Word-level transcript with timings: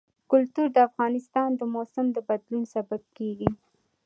کلتور 0.31 0.67
د 0.73 0.77
افغانستان 0.89 1.49
د 1.55 1.61
موسم 1.75 2.05
د 2.15 2.17
بدلون 2.27 2.63
سبب 2.73 3.01
کېږي. 3.17 3.49